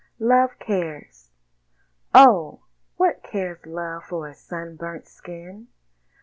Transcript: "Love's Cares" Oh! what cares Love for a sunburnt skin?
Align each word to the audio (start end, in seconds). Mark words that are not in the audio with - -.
"Love's 0.17 0.55
Cares" 0.57 1.29
Oh! 2.11 2.63
what 2.97 3.21
cares 3.21 3.63
Love 3.67 4.03
for 4.05 4.27
a 4.27 4.33
sunburnt 4.33 5.07
skin? 5.07 5.67